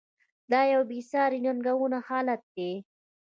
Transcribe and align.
دا 0.51 0.61
یوه 0.71 0.85
بې 0.89 0.99
ساري 1.11 1.39
ننګونکی 1.45 2.05
حالت 2.07 2.41
دی. 2.55 2.71